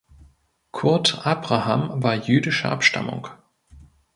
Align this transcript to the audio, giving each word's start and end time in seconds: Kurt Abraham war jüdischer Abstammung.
Kurt 0.71 1.27
Abraham 1.27 2.01
war 2.01 2.15
jüdischer 2.15 2.71
Abstammung. 2.71 3.27